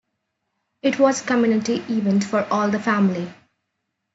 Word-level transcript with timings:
It 0.81 0.97
was 0.97 1.21
a 1.23 1.27
community 1.27 1.75
event 1.87 2.23
for 2.23 2.47
all 2.51 2.71
the 2.71 2.79
family. 2.79 3.31